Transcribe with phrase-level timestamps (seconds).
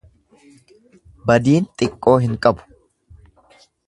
[1.31, 2.67] Badiin xiqqoo hin qabu.